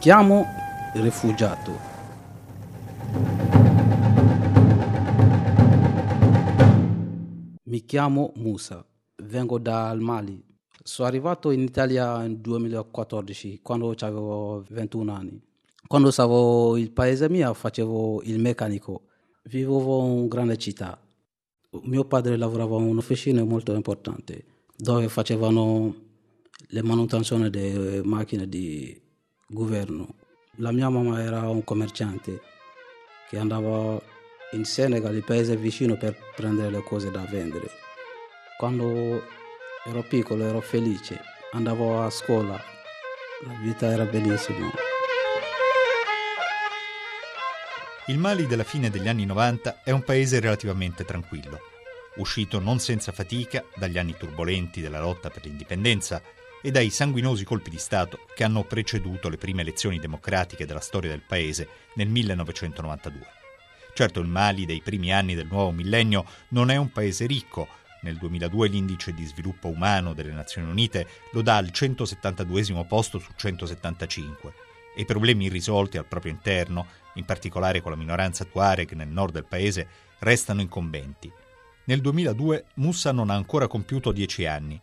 [0.00, 0.46] Chiamo
[0.94, 1.72] rifugiato.
[7.64, 8.82] Mi chiamo Musa,
[9.24, 10.42] vengo dal Mali.
[10.82, 15.38] Sono arrivato in Italia nel 2014, quando avevo 21 anni.
[15.86, 19.02] Quando stavo il paese mio facevo il meccanico.
[19.50, 20.98] Vivevo in una grande città.
[21.82, 25.94] Mio padre lavorava in un'officina molto importante dove facevano
[26.68, 29.08] le manutenzioni delle macchine di
[29.50, 30.14] governo.
[30.56, 32.40] La mia mamma era un commerciante
[33.28, 34.00] che andava
[34.52, 37.68] in Senegal, il paese vicino, per prendere le cose da vendere.
[38.56, 39.22] Quando
[39.84, 41.20] ero piccolo ero felice,
[41.52, 42.52] andavo a scuola,
[43.44, 44.70] la vita era bellissima.
[48.06, 51.58] Il Mali della fine degli anni 90 è un paese relativamente tranquillo,
[52.16, 56.20] uscito non senza fatica dagli anni turbolenti della lotta per l'indipendenza
[56.62, 61.10] e dai sanguinosi colpi di Stato che hanno preceduto le prime elezioni democratiche della storia
[61.10, 63.26] del paese nel 1992.
[63.94, 67.68] Certo il Mali dei primi anni del nuovo millennio non è un paese ricco.
[68.02, 73.30] Nel 2002 l'indice di sviluppo umano delle Nazioni Unite lo dà al 172 posto su
[73.34, 74.54] 175
[74.94, 79.34] e i problemi irrisolti al proprio interno, in particolare con la minoranza Tuareg nel nord
[79.34, 79.86] del paese,
[80.20, 81.30] restano incombenti.
[81.84, 84.80] Nel 2002 Mussa non ha ancora compiuto dieci anni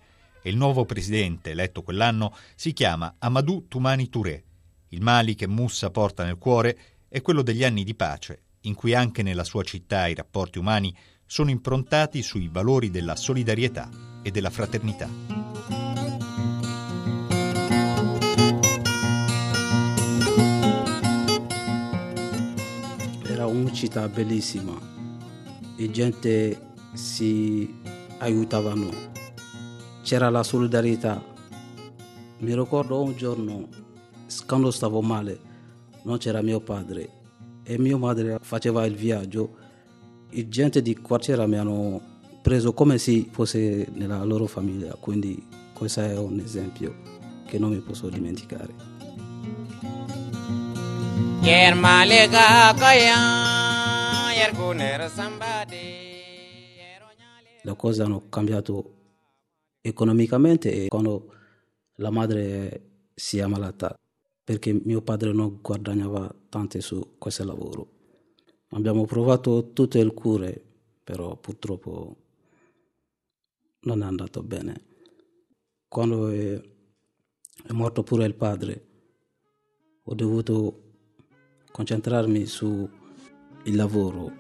[0.48, 4.44] e il nuovo presidente eletto quell'anno si chiama Amadou Toumani Touré.
[4.90, 8.94] Il Mali che Mussa porta nel cuore è quello degli anni di pace, in cui
[8.94, 10.96] anche nella sua città i rapporti umani
[11.26, 13.90] sono improntati sui valori della solidarietà
[14.24, 15.10] e della fraternità.
[23.48, 24.78] una città bellissima
[25.78, 26.60] e gente
[26.94, 27.74] si
[28.18, 29.27] aiutavano.
[30.08, 31.22] C'era la solidarietà.
[32.38, 33.68] Mi ricordo un giorno,
[34.46, 35.38] quando stavo male,
[36.04, 37.10] non c'era mio padre
[37.62, 39.58] e mia madre faceva il viaggio.
[40.30, 42.02] I gente di quartiere mi hanno
[42.42, 46.96] preso come se fosse nella loro famiglia, quindi questo è un esempio
[47.46, 48.74] che non mi posso dimenticare.
[57.62, 58.97] Le cose hanno cambiato
[59.88, 61.34] economicamente quando
[61.96, 63.98] la madre si è ammalata
[64.48, 67.96] perché mio padre non guadagnava tanto su questo lavoro.
[68.70, 70.64] Abbiamo provato tutte le cure,
[71.04, 72.16] però purtroppo
[73.82, 74.86] non è andato bene.
[75.90, 76.62] Quando è,
[77.72, 78.86] morto pure il padre,
[80.04, 80.82] ho dovuto
[81.72, 82.90] concentrarmi sul
[83.66, 84.32] lavoro.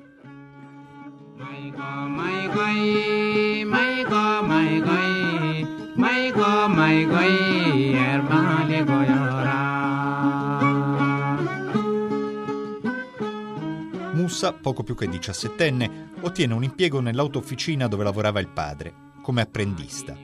[14.13, 20.17] Mussa, poco più che diciassettenne, ottiene un impiego nell'autofficina dove lavorava il padre, come apprendista.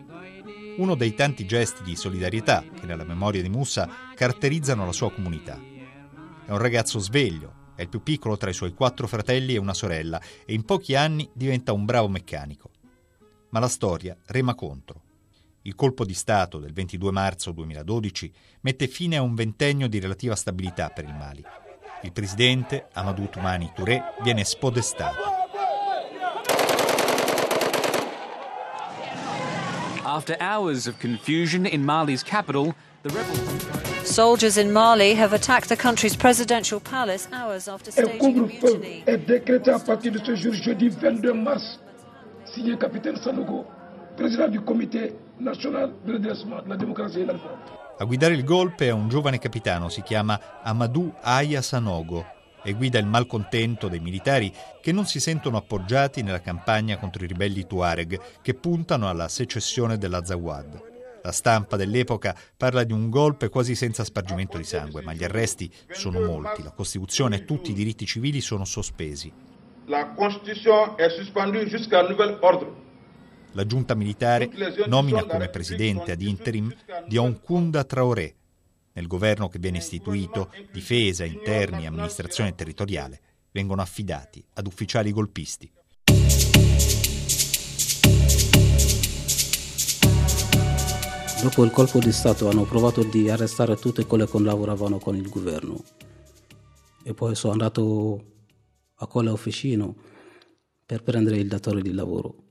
[0.77, 5.59] Uno dei tanti gesti di solidarietà che nella memoria di Mussa caratterizzano la sua comunità.
[6.45, 9.73] È un ragazzo sveglio, è il più piccolo tra i suoi quattro fratelli e una
[9.73, 12.71] sorella e in pochi anni diventa un bravo meccanico.
[13.49, 15.12] Ma la storia rema contro.
[15.65, 20.35] Il colpo di Stato del 22 marzo 2012 mette fine a un ventennio di relativa
[20.35, 21.41] stabilità per il Mali.
[22.01, 25.21] Il presidente, Amadou Toumani Touré, viene spodestato.
[30.03, 34.03] After hours of confusion in Mali's capital, the rebels...
[34.03, 39.03] Soldiers in Mali have attacked the country's presidential palace hours after staging a mutiny.
[39.05, 41.79] est décrété à partir de ce jour, jeudi 22 mars,
[42.53, 43.65] signé capitaine Sanogo,
[44.17, 45.93] presidente del Comité National
[46.65, 47.35] la démocratie et la
[47.99, 52.25] A guidare il golpe è un giovane capitano, si chiama Amadou Aya Sanogo
[52.63, 54.51] e guida il malcontento dei militari
[54.81, 59.97] che non si sentono appoggiati nella campagna contro i ribelli Tuareg che puntano alla secessione
[59.97, 60.91] dell'Azawad.
[61.23, 65.71] La stampa dell'epoca parla di un golpe quasi senza spargimento di sangue, ma gli arresti
[65.89, 66.63] sono molti.
[66.63, 69.31] La Costituzione e tutti i diritti civili sono sospesi.
[69.85, 72.82] La Costituzione è sospendue jusqu'à nouvel ordre.
[73.55, 74.49] La giunta militare
[74.87, 76.73] nomina come presidente ad interim
[77.07, 78.33] Dionkunda Traoré.
[78.93, 83.19] Nel governo che viene istituito, difesa, interni e amministrazione territoriale
[83.51, 85.71] vengono affidati ad ufficiali golpisti.
[91.43, 95.29] Dopo il colpo di Stato hanno provato di arrestare tutti quelli che lavoravano con il
[95.29, 95.83] governo
[97.03, 98.25] e poi sono andato
[98.95, 99.93] a quell'officina
[100.85, 102.42] per prendere il datore di lavoro.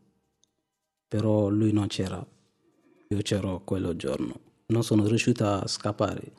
[1.12, 2.26] Però lui non c'era,
[3.09, 4.41] io c'ero quello giorno.
[4.69, 6.32] Non sono riuscito a scappare.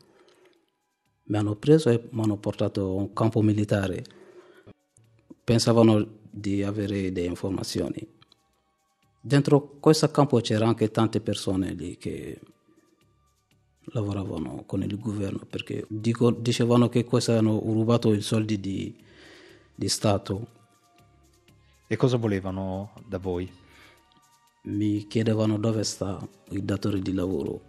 [1.25, 4.03] Mi hanno preso e mi hanno portato a un campo militare.
[5.43, 8.03] Pensavano di avere delle informazioni.
[9.21, 12.39] Dentro questo campo c'erano anche tante persone lì che
[13.91, 18.99] lavoravano con il governo perché dico, dicevano che questi hanno rubato i soldi di,
[19.75, 20.47] di Stato.
[21.85, 23.61] E cosa volevano da voi?
[24.65, 27.61] Mi chiedevano dove sta il datore di lavoro.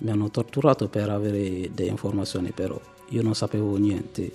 [0.00, 4.30] Mi hanno torturato per avere delle informazioni, però io non sapevo niente.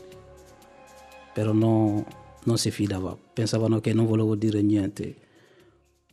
[1.34, 2.06] Però no,
[2.44, 5.16] non si fidava, pensavano che non volevo dire niente.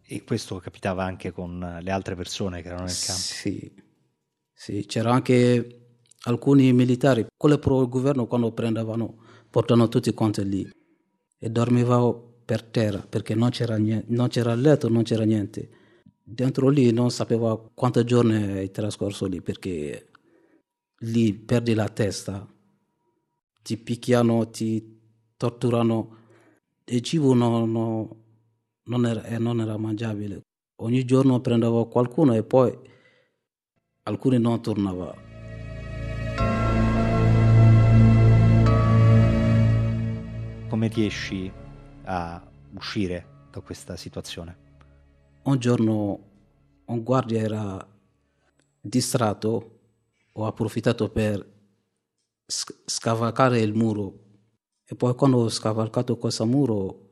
[0.05, 3.21] E questo capitava anche con le altre persone che erano nel campo?
[3.21, 3.73] Sì,
[4.53, 5.79] sì c'erano anche
[6.23, 9.17] alcuni militari, quelli pro governo quando prendevano,
[9.51, 10.71] portano tutti quanti lì
[11.39, 15.69] e dormivano per terra perché non c'era, niente, non c'era letto, non c'era niente.
[16.23, 20.09] Dentro lì non sapevo quanti giorni hai trascorso lì perché
[21.01, 22.49] lì perdi la testa,
[23.63, 24.99] ti picchiano, ti
[25.37, 26.17] torturano,
[26.87, 28.09] il cibo non, non,
[28.85, 30.41] non, era, non era mangiabile.
[30.77, 32.75] Ogni giorno prendevo qualcuno e poi
[34.05, 35.27] alcuni non tornavano.
[40.71, 41.67] Come riesci
[42.11, 42.43] a
[42.75, 44.67] uscire da questa situazione?
[45.43, 46.27] Un giorno
[46.87, 47.99] un guardia era
[48.81, 49.81] distratto,
[50.33, 51.57] ho approfittato per
[52.47, 54.25] scavalcare il muro
[54.85, 57.11] e poi quando ho scavalcato questo muro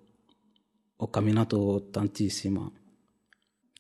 [0.97, 2.73] ho camminato tantissimo,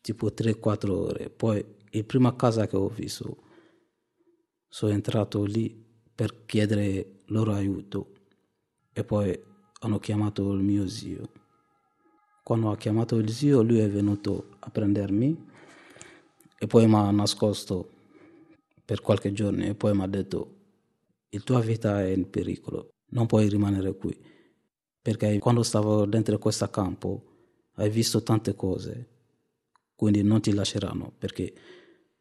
[0.02, 1.30] tipo 3-4 ore.
[1.30, 3.44] Poi la prima casa che ho visto,
[4.68, 5.82] sono entrato lì
[6.14, 8.12] per chiedere loro aiuto
[8.92, 9.54] e poi
[9.86, 11.30] hanno chiamato il mio zio.
[12.42, 15.46] Quando ha chiamato il zio, lui è venuto a prendermi
[16.58, 17.90] e poi mi ha nascosto
[18.84, 20.54] per qualche giorno e poi mi ha detto
[21.28, 24.16] la tua vita è in pericolo, non puoi rimanere qui,
[25.02, 27.24] perché quando stavo dentro questo campo
[27.74, 29.08] hai visto tante cose,
[29.94, 31.52] quindi non ti lasceranno, perché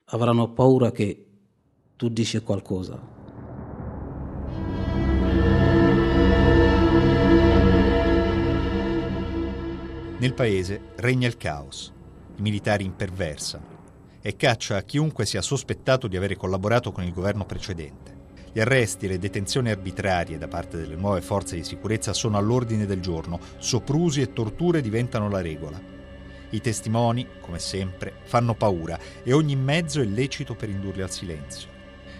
[0.05, 1.25] avranno paura che
[1.95, 3.24] tu dici qualcosa.
[10.17, 11.91] Nel paese regna il caos.
[12.37, 13.73] I militari imperversano
[14.21, 18.13] e caccia a chiunque sia sospettato di avere collaborato con il governo precedente.
[18.53, 22.85] Gli arresti e le detenzioni arbitrarie da parte delle nuove forze di sicurezza sono all'ordine
[22.85, 25.81] del giorno, soprusi e torture diventano la regola.
[26.51, 31.74] I testimoni, come sempre, fanno paura e ogni mezzo è lecito per indurli al silenzio.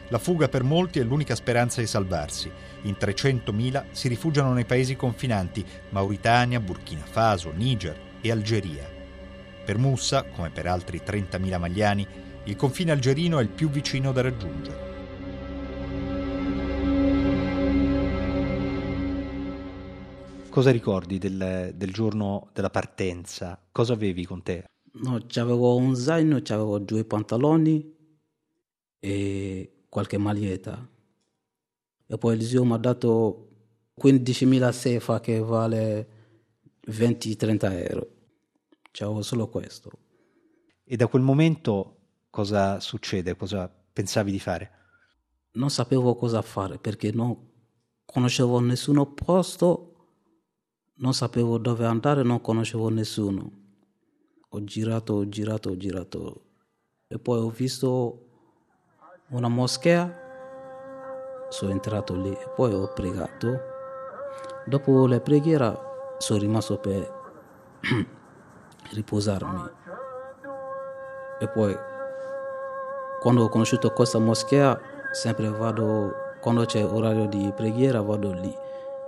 [0.09, 2.51] La fuga per molti è l'unica speranza di salvarsi.
[2.83, 8.87] In 300.000 si rifugiano nei paesi confinanti Mauritania, Burkina Faso, Niger e Algeria.
[9.65, 12.07] Per Mussa, come per altri 30.000 magliani,
[12.43, 14.93] il confine algerino è il più vicino da raggiungere.
[20.49, 23.59] Cosa ricordi del, del, giorno della partenza?
[23.71, 24.65] Cosa avevi con te?
[25.01, 27.93] No, avevo un zaino, avevo due pantaloni
[28.99, 30.85] e qualche maglietta.
[32.05, 33.47] E poi il zio mi ha dato
[33.97, 36.07] 15.000 sefa che vale
[36.85, 38.07] 20-30 euro.
[38.91, 39.91] C'avevo solo questo.
[40.83, 41.95] E da quel momento
[42.29, 43.37] cosa succede?
[43.37, 44.71] Cosa pensavi di fare?
[45.53, 47.33] Non sapevo cosa fare perché non
[48.03, 49.93] conoscevo nessuno posto,
[50.95, 53.49] non sapevo dove andare, non conoscevo nessuno.
[54.49, 56.45] Ho girato, ho girato, ho girato
[57.07, 58.24] e poi ho visto
[59.29, 60.23] una moschea,
[61.49, 63.73] sono entrato lì e poi ho pregato.
[64.65, 65.75] Dopo la preghiera
[66.19, 67.11] sono rimasto per
[68.91, 69.69] riposarmi.
[71.39, 71.75] E poi,
[73.19, 74.79] quando ho conosciuto questa moschea,
[75.11, 78.55] sempre vado, quando c'è orario di preghiera, vado lì.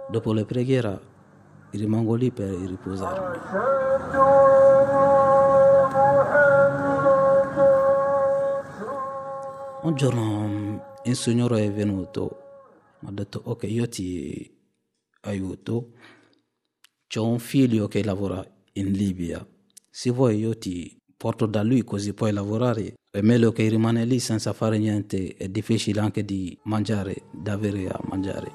[0.10, 1.00] Dopo la preghiera
[1.72, 3.38] rimango lì per riposarmi.
[9.88, 12.38] Un giorno il Signore è venuto,
[13.00, 14.54] mi ha detto ok io ti
[15.22, 15.94] aiuto,
[17.08, 19.48] c'ho un figlio che lavora in Libia
[19.90, 22.96] se vuoi io ti porto da lui così puoi lavorare.
[23.10, 27.88] È meglio che rimane lì senza fare niente, è difficile anche di mangiare, da avere
[27.88, 28.52] a mangiare.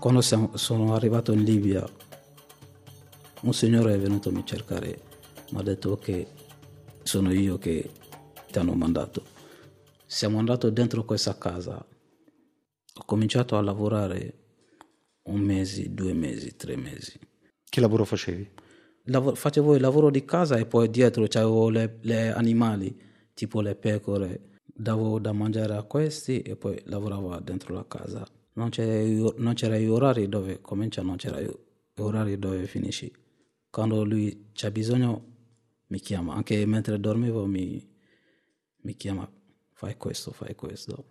[0.00, 1.88] Quando sono arrivato in Libia,
[3.42, 5.00] un signore è venuto a mi cercare,
[5.50, 6.26] mi ha detto che
[7.02, 7.90] sono io che
[8.50, 9.24] ti hanno mandato.
[10.06, 11.84] Siamo andati dentro questa casa
[12.98, 14.44] ho cominciato a lavorare
[15.24, 17.18] un mese, due mesi, tre mesi.
[17.68, 18.50] Che lavoro facevi?
[19.06, 22.98] lav- facevo il lavoro di casa e poi dietro c'avevo le, animali,
[23.34, 24.54] tipo le pecore.
[24.64, 28.26] Davo da mangiare a questi e poi lavoravo dentro la casa.
[28.54, 28.70] Non,
[29.36, 31.50] non c'era gli orari dove comincia, non c'era gli
[31.98, 33.10] orari dove finisci.
[33.76, 35.34] Quando lui c'ha bisogno
[35.88, 37.86] mi chiama, anche mentre dormivo mi,
[38.74, 39.30] mi chiama,
[39.74, 41.04] fai questo, fai questo.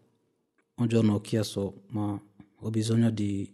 [0.78, 2.20] Un giorno ho chiesto, ma
[2.56, 3.48] ho bisogno di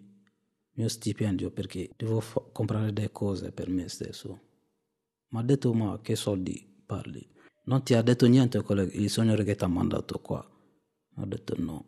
[0.76, 4.40] mio stipendio perché devo fa- comprare delle cose per me stesso.
[5.32, 7.30] Mi ha detto, ma che soldi parli?
[7.66, 10.40] Non ti ha detto niente quello, il signore che ti ha mandato qua?
[11.18, 11.84] Ho detto no.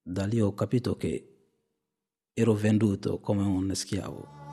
[0.00, 1.48] Da lì ho capito che
[2.32, 4.45] ero venduto come un schiavo.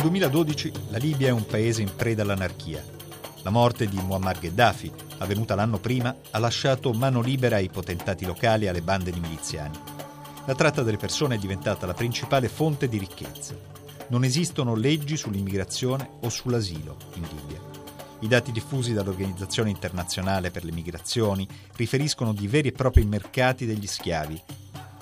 [0.00, 2.82] Nel 2012 la Libia è un paese in preda all'anarchia.
[3.42, 8.64] La morte di Muammar Gheddafi, avvenuta l'anno prima, ha lasciato mano libera ai potentati locali
[8.64, 9.78] e alle bande di miliziani.
[10.46, 13.54] La tratta delle persone è diventata la principale fonte di ricchezza.
[14.06, 17.60] Non esistono leggi sull'immigrazione o sull'asilo in Libia.
[18.20, 23.86] I dati diffusi dall'Organizzazione internazionale per le migrazioni riferiscono di veri e propri mercati degli
[23.86, 24.42] schiavi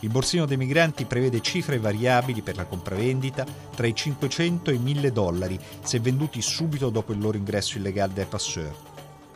[0.01, 4.79] il borsino dei migranti prevede cifre variabili per la compravendita tra i 500 e i
[4.79, 8.73] 1000 dollari se venduti subito dopo il loro ingresso illegale dai passeur.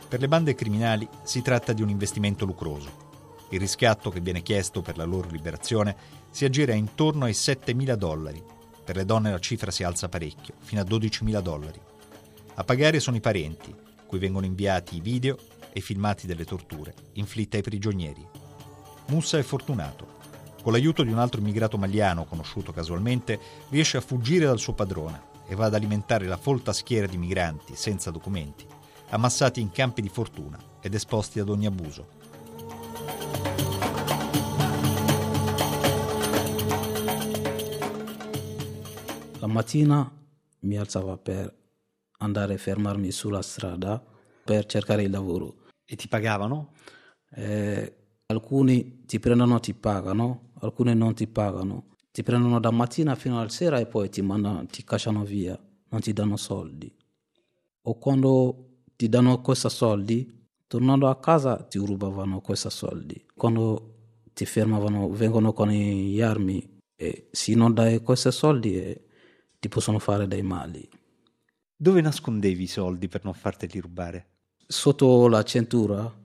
[0.07, 3.11] Per le bande criminali si tratta di un investimento lucroso.
[3.49, 5.95] Il riscatto che viene chiesto per la loro liberazione
[6.31, 8.41] si aggira intorno ai 7.000 dollari.
[8.85, 11.79] Per le donne la cifra si alza parecchio, fino a 12.000 dollari.
[12.55, 15.37] A pagare sono i parenti, cui vengono inviati i video
[15.73, 18.25] e filmati delle torture inflitte ai prigionieri.
[19.07, 20.12] Mussa è fortunato
[20.63, 25.31] con l'aiuto di un altro immigrato maliano conosciuto casualmente, riesce a fuggire dal suo padrone
[25.45, 28.65] e va ad alimentare la folta schiera di migranti senza documenti,
[29.09, 32.21] ammassati in campi di fortuna ed esposti ad ogni abuso.
[39.39, 40.09] La mattina
[40.61, 41.53] mi alzava per
[42.19, 44.01] andare a fermarmi sulla strada
[44.45, 45.57] per cercare il lavoro.
[45.83, 46.71] E ti pagavano?
[47.35, 47.95] Eh,
[48.27, 51.91] alcuni ti prendono, ti pagano, alcuni non ti pagano.
[52.11, 56.01] Ti prendono da mattina fino alla sera e poi ti, mandano, ti cacciano via, non
[56.01, 56.93] ti danno soldi.
[57.83, 63.25] O quando ti danno questi soldi, tornando a casa ti rubavano questi soldi.
[63.35, 63.93] Quando
[64.33, 69.05] ti fermavano, vengono con gli armi e se non dai questi soldi eh,
[69.59, 70.87] ti possono fare dei mali.
[71.75, 74.27] Dove nascondevi i soldi per non farteli rubare?
[74.65, 76.21] Sotto la cintura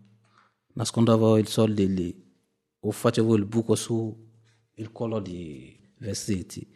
[0.75, 2.27] nascondevo i soldi lì
[2.81, 4.28] o facevo il buco su
[4.79, 6.67] il collo di vestiti,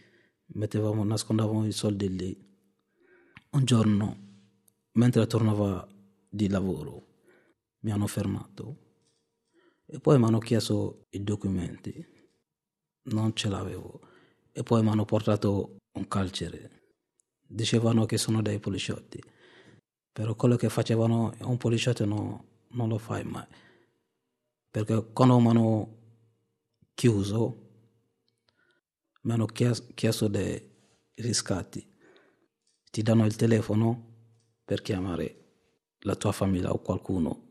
[0.55, 2.51] mettevamo, nascondevamo i soldi lì.
[3.51, 4.17] Un giorno,
[4.93, 5.89] mentre tornavo
[6.29, 7.07] di lavoro,
[7.81, 8.79] mi hanno fermato
[9.87, 12.05] e poi mi hanno chiesto i documenti,
[13.05, 14.01] non ce l'avevo
[14.53, 16.95] e poi mi hanno portato un carcere.
[17.41, 19.23] Dicevano che sono dei poliziotti,
[20.11, 23.47] però quello che facevano un poliziotto no, non lo fai mai,
[24.71, 25.99] perché quando mi hanno
[26.95, 27.62] chiuso
[29.23, 30.71] mi hanno chiesto dei
[31.15, 31.87] riscatti.
[32.91, 34.11] Ti danno il telefono
[34.65, 35.37] per chiamare
[36.01, 37.51] la tua famiglia o qualcuno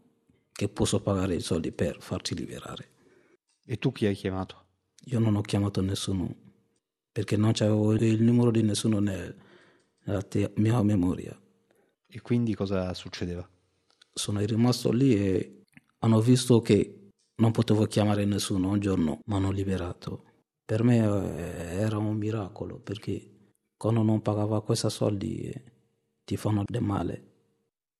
[0.51, 2.89] che posso pagare i soldi per farti liberare.
[3.65, 4.65] E tu chi hai chiamato?
[5.05, 6.49] Io non ho chiamato nessuno
[7.11, 9.35] perché non avevo il numero di nessuno nel,
[10.03, 11.39] nella te- mia memoria.
[12.07, 13.47] E quindi cosa succedeva?
[14.13, 15.63] Sono rimasto lì e
[15.99, 18.69] hanno visto che non potevo chiamare nessuno.
[18.69, 20.30] Un giorno mi hanno liberato
[20.71, 25.63] per me eh, era un miracolo perché quando non pagava questi soldi eh,
[26.23, 27.23] ti fanno del male.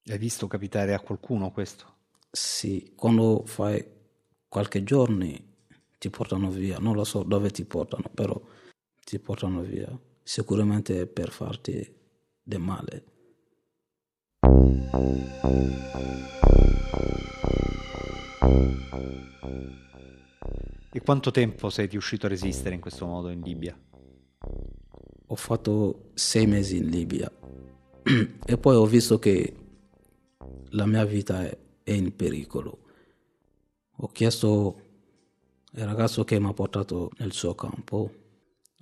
[0.05, 1.85] Hai visto capitare a qualcuno questo?
[2.31, 3.85] Sì, quando fai
[4.47, 5.27] qualche giorno
[5.97, 8.41] ti portano via, non lo so dove ti portano, però
[9.03, 9.91] ti portano via,
[10.23, 11.93] sicuramente per farti
[12.41, 13.03] del male.
[20.93, 23.79] E quanto tempo sei riuscito a resistere in questo modo in Libia?
[25.27, 27.31] Ho fatto sei mesi in Libia
[28.45, 29.55] e poi ho visto che
[30.71, 31.57] la mia vita è,
[31.91, 32.79] in pericolo.
[33.99, 34.81] Ho chiesto
[35.75, 38.13] al ragazzo che mi ha portato nel suo campo,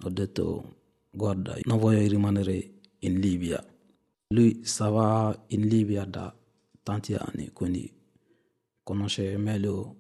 [0.01, 0.77] ho detto
[1.11, 3.63] guarda, non voglio rimanere in Libia.
[4.29, 6.35] Lui stava in Libia da
[6.81, 7.91] tanti anni, quindi
[8.81, 9.95] conosce meglio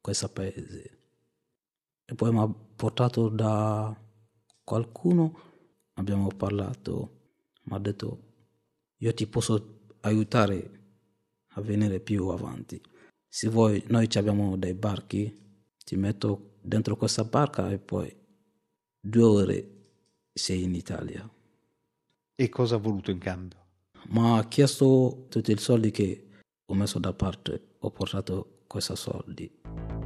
[0.00, 0.97] questo paese
[2.10, 3.94] e poi mi ha portato da
[4.64, 5.38] qualcuno,
[5.94, 7.10] abbiamo parlato,
[7.64, 8.22] mi ha detto
[8.96, 10.70] io ti posso aiutare
[11.48, 12.80] a venire più avanti.
[13.28, 15.36] Se vuoi, noi abbiamo dei barchi,
[15.84, 18.10] ti metto dentro questa barca e poi
[18.98, 19.70] due ore
[20.32, 21.28] sei in Italia.
[22.34, 23.58] E cosa ha voluto in cambio?
[24.08, 26.28] Ma ha chiesto tutti i soldi che
[26.64, 29.97] ho messo da parte, ho portato questi soldi.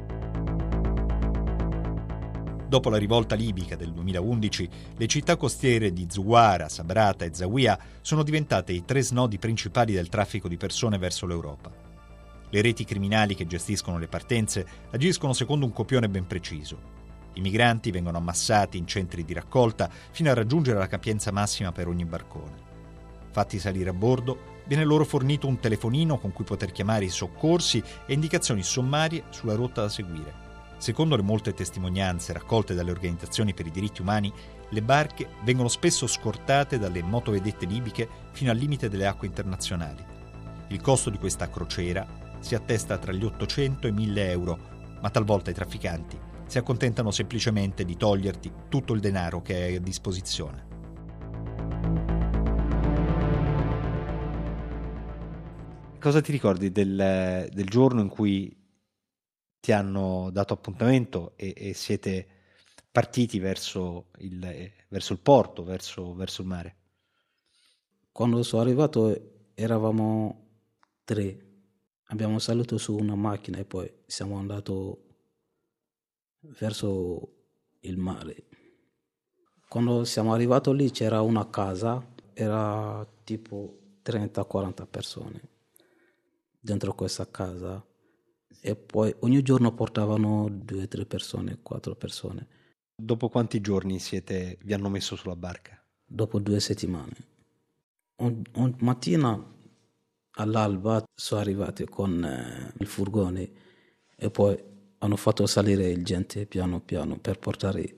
[2.73, 8.23] Dopo la rivolta libica del 2011, le città costiere di Zuwara, Sabrata e Zawiya sono
[8.23, 11.71] diventate i tre snodi principali del traffico di persone verso l'Europa.
[12.49, 16.79] Le reti criminali che gestiscono le partenze agiscono secondo un copione ben preciso.
[17.33, 21.87] I migranti vengono ammassati in centri di raccolta fino a raggiungere la capienza massima per
[21.87, 22.55] ogni barcone.
[23.29, 27.83] Fatti salire a bordo, viene loro fornito un telefonino con cui poter chiamare i soccorsi
[28.07, 30.52] e indicazioni sommarie sulla rotta da seguire.
[30.83, 34.29] Secondo le molte testimonianze raccolte dalle organizzazioni per i diritti umani,
[34.67, 40.03] le barche vengono spesso scortate dalle motovedette libiche fino al limite delle acque internazionali.
[40.67, 42.05] Il costo di questa crociera
[42.39, 44.59] si attesta tra gli 800 e 1000 euro,
[44.99, 49.79] ma talvolta i trafficanti si accontentano semplicemente di toglierti tutto il denaro che hai a
[49.79, 50.67] disposizione.
[55.97, 58.53] Cosa ti ricordi del, del giorno in cui
[59.63, 62.27] ti hanno dato appuntamento e, e siete
[62.91, 64.37] partiti verso il,
[64.89, 66.75] verso il porto, verso, verso, il mare?
[68.11, 70.47] Quando sono arrivato eravamo
[71.05, 71.51] tre.
[72.07, 74.73] Abbiamo salito su una macchina e poi siamo andati
[76.39, 77.35] verso
[77.79, 78.43] il mare.
[79.69, 85.41] Quando siamo arrivati lì c'era una casa, era tipo 30-40 persone
[86.59, 87.81] dentro questa casa
[88.65, 92.47] e poi ogni giorno portavano due, tre persone, quattro persone.
[92.95, 95.83] Dopo quanti giorni siete, vi hanno messo sulla barca?
[96.05, 97.11] Dopo due settimane.
[98.21, 99.51] Un, un mattina
[100.35, 103.51] all'alba sono arrivati con eh, il furgone
[104.15, 104.57] e poi
[104.99, 107.97] hanno fatto salire il gente piano piano per portare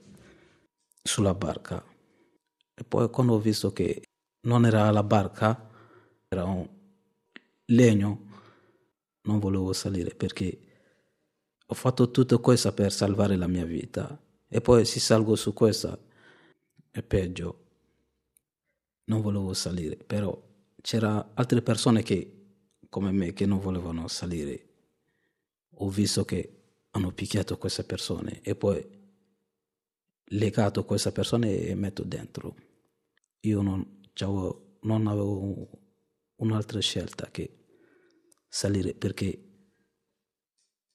[1.04, 1.86] sulla barca.
[2.74, 4.02] E poi quando ho visto che
[4.48, 5.70] non era la barca,
[6.28, 6.68] era un
[7.66, 8.25] legno,
[9.26, 10.60] non volevo salire perché
[11.68, 15.98] ho fatto tutto questo per salvare la mia vita e poi se salgo su questa
[16.92, 17.64] è peggio.
[19.06, 20.42] Non volevo salire, però
[20.82, 22.46] c'erano altre persone che,
[22.90, 24.70] come me che non volevano salire.
[25.78, 26.56] Ho visto che
[26.92, 28.88] hanno picchiato queste persone e poi
[30.30, 32.56] legato queste persone e metto dentro.
[33.42, 34.02] Io non,
[34.82, 35.70] non avevo
[36.38, 37.65] un'altra scelta che
[38.56, 39.38] salire perché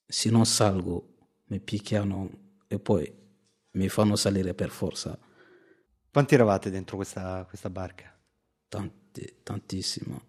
[0.07, 1.09] se non salgo
[1.49, 2.31] mi picchiano
[2.67, 3.13] e poi
[3.73, 5.19] mi fanno salire per forza.
[6.11, 8.19] Quanti eravate dentro questa, questa barca?
[8.67, 10.23] Tanti, tantissimo.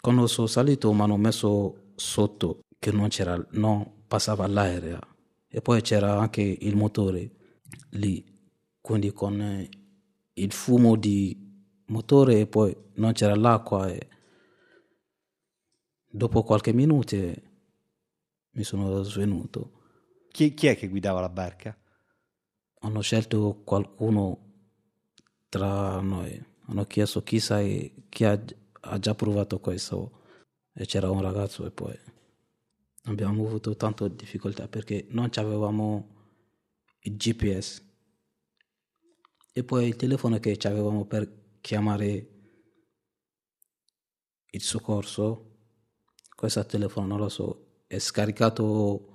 [0.00, 4.98] Quando sono salito mi hanno messo sotto che non c'era, non passava l'aereo
[5.46, 7.30] e poi c'era anche il motore
[7.90, 8.24] lì,
[8.80, 9.68] quindi con
[10.32, 14.08] il fumo di motore e poi non c'era l'acqua e
[16.16, 19.82] Dopo qualche minuto mi sono svenuto.
[20.30, 21.76] Chi, chi, è che guidava la barca?
[22.82, 24.52] Hanno scelto qualcuno
[25.48, 26.40] tra noi.
[26.66, 28.40] Hanno chiesto chi sai, chi ha,
[28.82, 30.20] ha già provato questo.
[30.72, 31.98] E c'era un ragazzo e poi
[33.06, 36.14] abbiamo avuto tante difficoltà perché non avevamo
[37.00, 37.82] il GPS.
[39.52, 42.28] E poi il telefono che avevamo per chiamare
[44.50, 45.48] il soccorso
[46.44, 49.12] questo telefono non lo so, è scaricato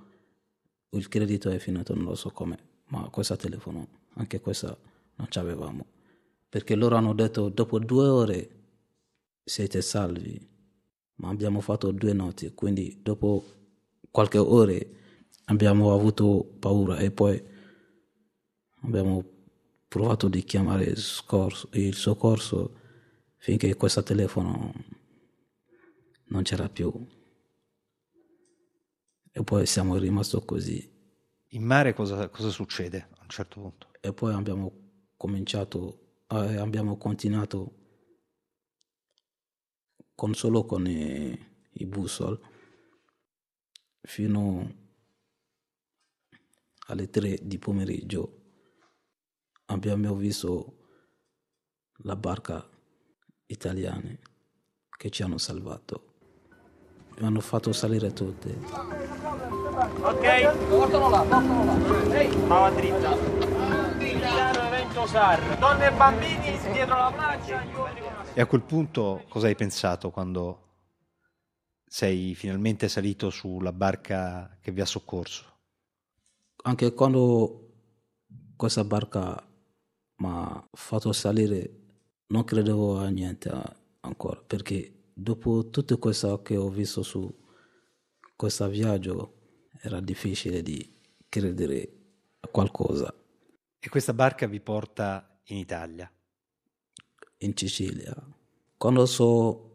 [0.94, 4.80] il credito è finito, non lo so come, ma questo telefono, anche questo
[5.18, 5.86] non ci avevamo.
[6.50, 8.50] Perché loro hanno detto dopo due ore
[9.44, 10.44] siete salvi,
[11.18, 13.44] ma abbiamo fatto due notti, quindi dopo
[14.10, 14.96] qualche ore
[15.46, 17.40] abbiamo avuto paura e poi
[18.82, 19.24] abbiamo
[19.88, 22.74] provato di chiamare il soccorso, il soccorso
[23.38, 24.74] finché questo telefono
[26.30, 27.18] non c'era più.
[29.32, 30.98] E poi siamo rimasti così.
[31.50, 33.88] In mare cosa, cosa, succede a un certo punto?
[34.02, 34.72] E poi abbiamo
[35.18, 37.76] cominciato, eh, abbiamo continuato
[40.16, 41.38] con solo con i,
[41.74, 42.40] i bussol
[44.02, 44.88] fino
[46.88, 48.38] alle tre di pomeriggio.
[49.66, 50.78] Abbiamo visto
[52.04, 52.68] la barca
[53.46, 54.18] italiana
[54.98, 56.09] che ci hanno salvato
[57.20, 58.58] mi hanno fatto salire tutte.
[60.02, 62.18] Ok, portalo là, portalo là.
[62.18, 63.16] Ehi, mano dritta.
[63.98, 65.58] Milano Evento Sar.
[65.60, 68.34] Donne e bambini dietro la plancia.
[68.34, 70.68] E a quel punto cosa hai pensato quando
[71.86, 75.46] sei finalmente salito sulla barca che vi ha soccorso?
[76.64, 77.68] Anche quando
[78.56, 79.46] questa barca
[80.18, 81.70] mi ha fatto salire,
[82.28, 83.52] non credevo a niente
[84.02, 87.34] ancora, perché dopo tutto questo che ho visto su
[88.36, 89.34] questo viaggio
[89.82, 91.98] era difficile di credere
[92.40, 93.14] a qualcosa.
[93.80, 96.10] E questa barca vi porta in Italia?
[97.40, 98.16] In Sicilia.
[98.78, 99.68] Quando sono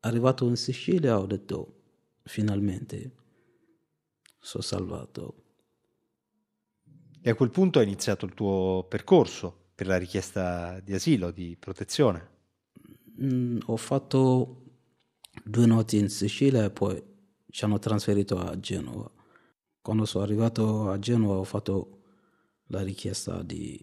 [0.00, 1.82] arrivato in Sicilia ho detto
[2.24, 3.14] finalmente
[4.38, 5.44] sono salvato.
[7.22, 11.56] E a quel punto è iniziato il tuo percorso per la richiesta di asilo, di
[11.58, 12.38] protezione?
[13.22, 14.59] Mm, ho fatto
[15.44, 17.02] due notti in Sicilia e poi
[17.50, 19.10] ci hanno trasferito a Genova.
[19.80, 22.02] Quando sono arrivato a Genova ho fatto
[22.66, 23.82] la richiesta di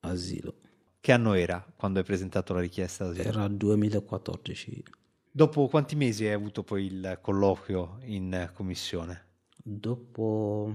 [0.00, 0.60] asilo.
[1.00, 3.28] Che anno era quando hai presentato la richiesta d'asilo?
[3.28, 4.84] Era 2014.
[5.30, 9.26] Dopo quanti mesi hai avuto poi il colloquio in commissione?
[9.56, 10.74] Dopo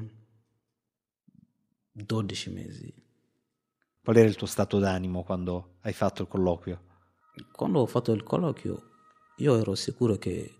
[1.91, 2.93] 12 mesi.
[4.03, 6.81] Qual era il tuo stato d'animo quando hai fatto il colloquio?
[7.51, 8.88] Quando ho fatto il colloquio
[9.39, 10.53] io ero sicuro che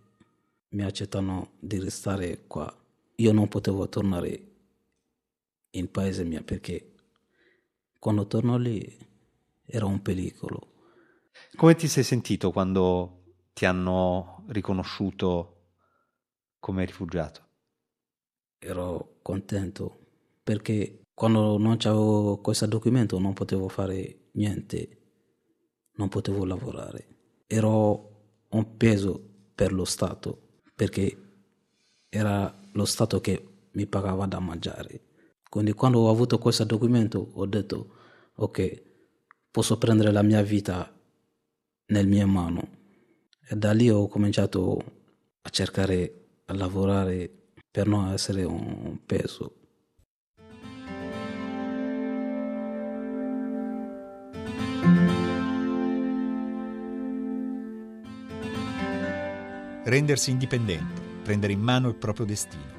[0.69, 2.73] mi accettano di restare qua.
[3.15, 4.47] Io non potevo tornare
[5.71, 6.93] in paese mio perché
[7.99, 8.97] quando torno lì
[9.65, 10.67] era un pericolo.
[11.55, 15.55] Come ti sei sentito quando ti hanno riconosciuto
[16.59, 17.47] come rifugiato?
[18.59, 20.07] Ero contento
[20.41, 25.01] perché quando non avevo questo documento non potevo fare niente,
[25.95, 27.07] non potevo lavorare.
[27.45, 28.08] Ero
[28.49, 29.21] un peso
[29.53, 31.17] per lo Stato perché
[32.09, 35.01] era lo Stato che mi pagava da mangiare.
[35.49, 37.95] Quindi quando ho avuto questo documento ho detto
[38.35, 38.83] ok,
[39.51, 40.91] posso prendere la mia vita
[41.87, 42.61] nelle mie mani.
[43.47, 44.77] E da lì ho cominciato
[45.41, 46.13] a cercare
[46.45, 47.29] a lavorare
[47.69, 49.58] per non essere un peso.
[59.89, 62.77] Rendersi indipendente, prendere in mano il proprio destino.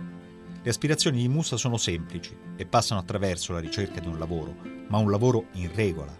[0.62, 4.54] Le aspirazioni di Musa sono semplici e passano attraverso la ricerca di un lavoro,
[4.86, 6.16] ma un lavoro in regola.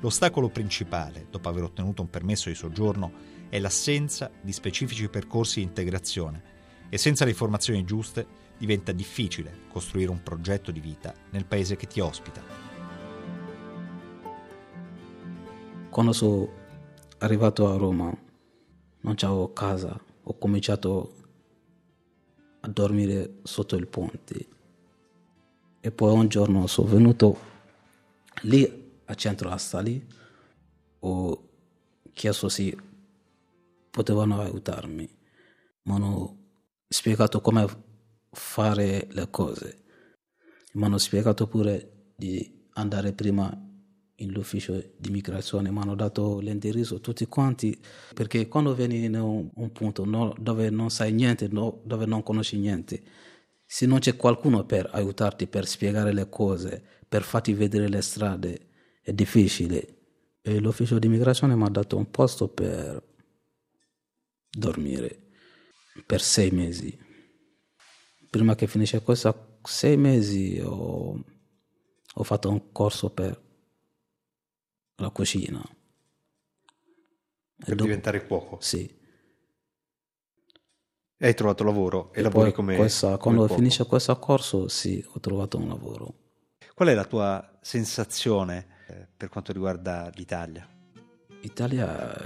[0.00, 3.12] L'ostacolo principale, dopo aver ottenuto un permesso di soggiorno,
[3.48, 6.42] è l'assenza di specifici percorsi di integrazione
[6.88, 8.26] e senza le informazioni giuste
[8.58, 12.42] diventa difficile costruire un progetto di vita nel paese che ti ospita.
[15.88, 16.48] Quando sono
[17.18, 18.28] arrivato a Roma
[19.00, 21.14] non avevo casa, ho cominciato
[22.60, 24.48] a dormire sotto il ponte.
[25.80, 27.38] E poi un giorno sono venuto
[28.42, 30.06] lì a centro Astali,
[31.00, 31.48] ho
[32.12, 32.76] chiesto se
[33.90, 35.08] potevano aiutarmi,
[35.82, 36.36] mi hanno
[36.86, 37.66] spiegato come
[38.30, 39.84] fare le cose,
[40.74, 43.69] mi hanno spiegato pure di andare prima
[44.28, 47.78] l'ufficio di migrazione, mi hanno dato l'indirizzo tutti quanti,
[48.14, 52.22] perché quando vieni in un, un punto no, dove non sai niente, no, dove non
[52.22, 53.02] conosci niente,
[53.64, 58.68] se non c'è qualcuno per aiutarti, per spiegare le cose, per farti vedere le strade,
[59.00, 59.96] è difficile.
[60.42, 63.02] E l'ufficio di migrazione mi ha dato un posto per
[64.50, 65.28] dormire
[66.04, 66.98] per sei mesi.
[68.28, 71.24] Prima che finisce questo sei mesi ho,
[72.14, 73.40] ho fatto un corso per
[75.00, 75.62] la cucina.
[77.56, 78.58] Per dopo, diventare cuoco?
[78.60, 78.98] Sì.
[81.22, 83.56] E hai trovato lavoro e, e lavori come, questa, come Quando cuoco.
[83.56, 86.14] finisce questo corso, sì, ho trovato un lavoro.
[86.74, 90.66] Qual è la tua sensazione eh, per quanto riguarda l'Italia?
[91.42, 92.16] L'Italia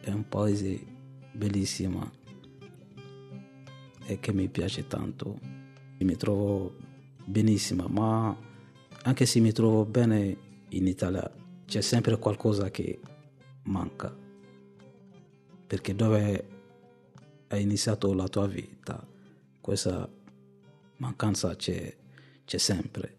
[0.00, 0.84] è un paese
[1.32, 2.10] bellissimo
[4.04, 5.38] e che mi piace tanto.
[5.98, 6.74] Mi trovo
[7.24, 8.36] benissimo, ma
[9.02, 10.36] anche se mi trovo bene
[10.70, 11.30] in Italia
[11.72, 13.00] c'è sempre qualcosa che
[13.62, 14.14] manca.
[15.66, 16.48] Perché dove
[17.48, 19.02] hai iniziato la tua vita,
[19.58, 20.06] questa
[20.98, 21.96] mancanza c'è,
[22.44, 23.16] c'è sempre.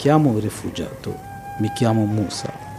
[0.00, 1.14] Chiamo rifugiato,
[1.58, 2.69] mi chiamo Musa.